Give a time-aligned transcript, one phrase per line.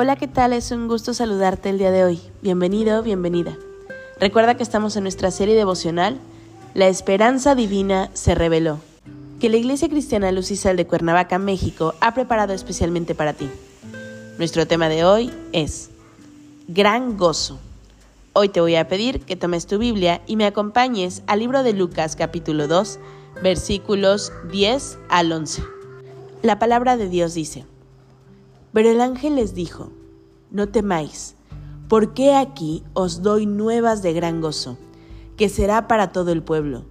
[0.00, 0.52] Hola, ¿qué tal?
[0.52, 2.20] Es un gusto saludarte el día de hoy.
[2.40, 3.58] Bienvenido, bienvenida.
[4.20, 6.20] Recuerda que estamos en nuestra serie devocional
[6.72, 8.78] La esperanza divina se reveló,
[9.40, 13.50] que la Iglesia Cristiana Luz de Cuernavaca, México, ha preparado especialmente para ti.
[14.38, 15.90] Nuestro tema de hoy es
[16.68, 17.58] Gran Gozo.
[18.34, 21.72] Hoy te voy a pedir que tomes tu Biblia y me acompañes al libro de
[21.72, 23.00] Lucas capítulo 2,
[23.42, 25.60] versículos 10 al 11.
[26.42, 27.66] La palabra de Dios dice,
[28.72, 29.90] pero el ángel les dijo,
[30.50, 31.34] no temáis,
[31.88, 34.78] porque aquí os doy nuevas de gran gozo,
[35.36, 36.84] que será para todo el pueblo,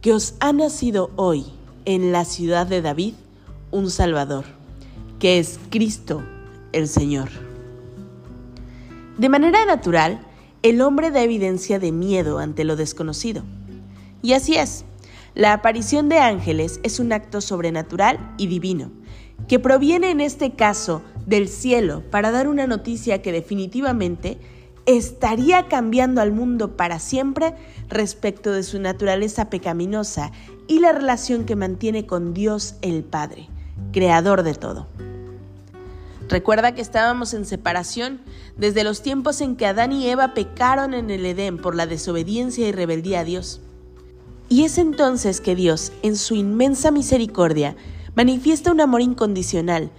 [0.00, 1.46] que os ha nacido hoy
[1.84, 3.14] en la ciudad de David
[3.70, 4.44] un Salvador,
[5.18, 6.22] que es Cristo
[6.72, 7.28] el Señor.
[9.18, 10.26] De manera natural,
[10.62, 13.42] el hombre da evidencia de miedo ante lo desconocido.
[14.22, 14.84] Y así es,
[15.34, 18.90] la aparición de ángeles es un acto sobrenatural y divino
[19.48, 24.38] que proviene en este caso del cielo para dar una noticia que definitivamente
[24.86, 27.54] estaría cambiando al mundo para siempre
[27.88, 30.32] respecto de su naturaleza pecaminosa
[30.66, 33.48] y la relación que mantiene con Dios el Padre,
[33.92, 34.86] creador de todo.
[36.28, 38.20] Recuerda que estábamos en separación
[38.56, 42.66] desde los tiempos en que Adán y Eva pecaron en el Edén por la desobediencia
[42.66, 43.60] y rebeldía a Dios.
[44.48, 47.76] Y es entonces que Dios, en su inmensa misericordia,
[48.14, 49.90] manifiesta un amor incondicional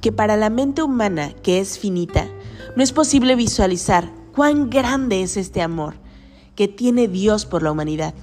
[0.00, 2.26] que para la mente humana, que es finita,
[2.76, 5.94] no es posible visualizar cuán grande es este amor
[6.54, 8.14] que tiene Dios por la humanidad.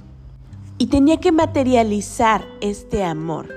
[0.78, 3.48] Y tenía que materializar este amor.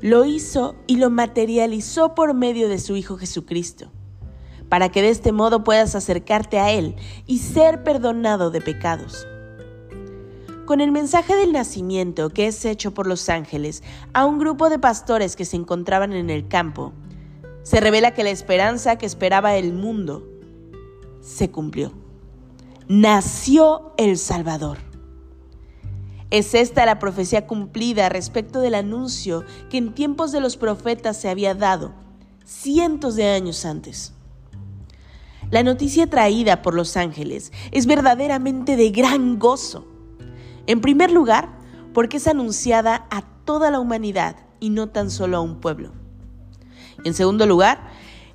[0.00, 3.90] Lo hizo y lo materializó por medio de su Hijo Jesucristo,
[4.68, 6.94] para que de este modo puedas acercarte a Él
[7.26, 9.26] y ser perdonado de pecados.
[10.64, 13.82] Con el mensaje del nacimiento que es hecho por los ángeles
[14.12, 16.92] a un grupo de pastores que se encontraban en el campo,
[17.62, 20.26] se revela que la esperanza que esperaba el mundo
[21.20, 21.92] se cumplió.
[22.88, 24.78] Nació el Salvador.
[26.30, 31.28] Es esta la profecía cumplida respecto del anuncio que en tiempos de los profetas se
[31.28, 31.94] había dado
[32.44, 34.12] cientos de años antes.
[35.50, 39.86] La noticia traída por los ángeles es verdaderamente de gran gozo.
[40.66, 41.48] En primer lugar,
[41.94, 45.92] porque es anunciada a toda la humanidad y no tan solo a un pueblo.
[47.08, 47.80] En segundo lugar,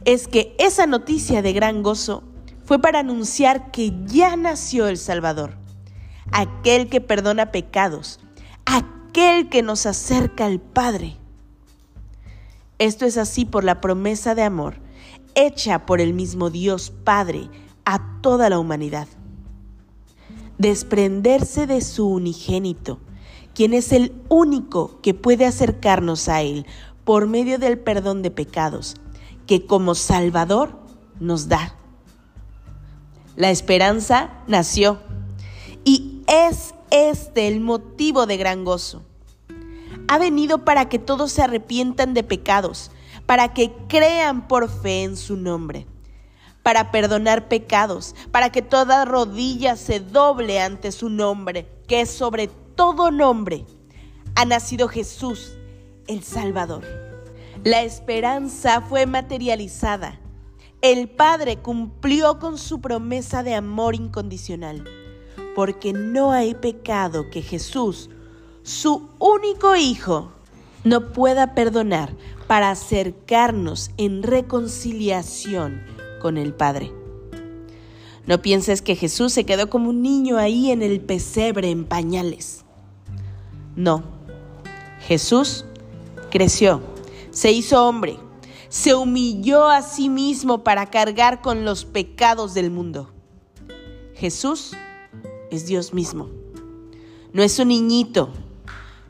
[0.04, 2.24] es que esa noticia de gran gozo
[2.66, 5.58] fue para anunciar que ya nació el Salvador,
[6.32, 8.20] aquel que perdona pecados,
[8.66, 11.16] aquel que nos acerca al Padre.
[12.80, 14.82] Esto es así por la promesa de amor
[15.36, 17.50] hecha por el mismo Dios Padre
[17.86, 19.08] a toda la humanidad
[20.58, 23.00] desprenderse de su unigénito,
[23.54, 26.66] quien es el único que puede acercarnos a Él
[27.04, 28.96] por medio del perdón de pecados,
[29.48, 30.80] que como Salvador
[31.20, 31.76] nos da.
[33.36, 35.00] La esperanza nació
[35.84, 39.04] y es este el motivo de gran gozo.
[40.08, 42.92] Ha venido para que todos se arrepientan de pecados,
[43.26, 45.88] para que crean por fe en su nombre
[46.64, 52.48] para perdonar pecados, para que toda rodilla se doble ante su nombre, que es sobre
[52.48, 53.66] todo nombre.
[54.36, 55.58] Ha nacido Jesús,
[56.08, 56.84] el Salvador.
[57.64, 60.20] La esperanza fue materializada.
[60.82, 64.84] El Padre cumplió con su promesa de amor incondicional,
[65.56, 68.10] porque no hay pecado que Jesús,
[68.64, 70.34] su único Hijo,
[70.84, 72.14] no pueda perdonar
[72.48, 75.82] para acercarnos en reconciliación
[76.22, 76.92] con el Padre.
[78.26, 82.64] No pienses que Jesús se quedó como un niño ahí en el pesebre en pañales.
[83.76, 84.04] No,
[85.08, 85.66] Jesús
[86.34, 86.82] creció,
[87.30, 88.18] se hizo hombre,
[88.68, 93.12] se humilló a sí mismo para cargar con los pecados del mundo.
[94.16, 94.72] Jesús
[95.52, 96.32] es Dios mismo.
[97.34, 98.32] No es un niñito,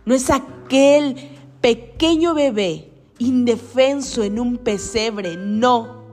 [0.04, 1.16] no es aquel
[1.62, 6.04] pequeño bebé indefenso en un pesebre, no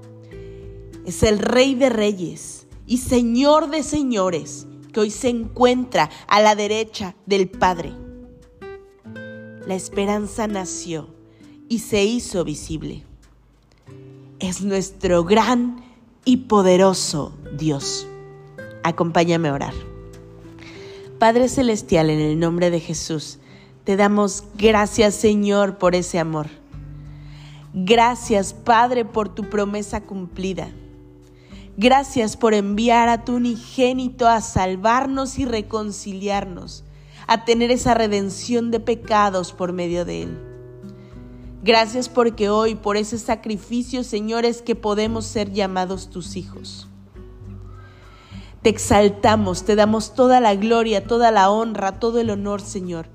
[1.04, 6.54] es el Rey de Reyes y Señor de Señores que hoy se encuentra a la
[6.54, 8.09] derecha del Padre.
[9.66, 11.08] La esperanza nació
[11.68, 13.04] y se hizo visible.
[14.38, 15.84] Es nuestro gran
[16.24, 18.06] y poderoso Dios.
[18.82, 19.74] Acompáñame a orar.
[21.18, 23.38] Padre Celestial, en el nombre de Jesús,
[23.84, 26.48] te damos gracias Señor por ese amor.
[27.74, 30.70] Gracias Padre por tu promesa cumplida.
[31.76, 36.84] Gracias por enviar a tu unigénito a salvarnos y reconciliarnos,
[37.30, 40.38] a tener esa redención de pecados por medio de él.
[41.62, 46.88] Gracias porque hoy, por ese sacrificio, Señor, es que podemos ser llamados tus hijos.
[48.62, 53.06] Te exaltamos, te damos toda la gloria, toda la honra, todo el honor, Señor.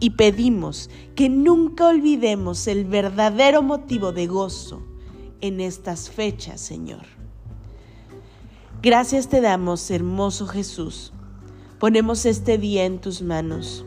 [0.00, 4.82] Y pedimos que nunca olvidemos el verdadero motivo de gozo
[5.42, 7.04] en estas fechas, Señor.
[8.80, 11.12] Gracias te damos, hermoso Jesús.
[11.78, 13.84] Ponemos este día en tus manos.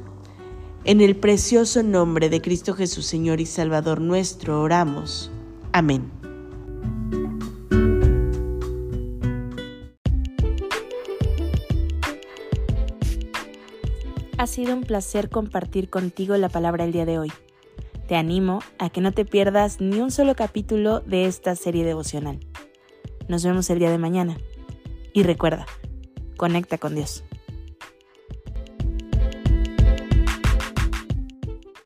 [0.84, 5.32] En el precioso nombre de Cristo Jesús, Señor y Salvador nuestro, oramos.
[5.72, 6.12] Amén.
[14.38, 17.32] Ha sido un placer compartir contigo la palabra el día de hoy.
[18.08, 22.40] Te animo a que no te pierdas ni un solo capítulo de esta serie devocional.
[23.28, 24.38] Nos vemos el día de mañana.
[25.12, 25.66] Y recuerda,
[26.38, 27.24] conecta con Dios.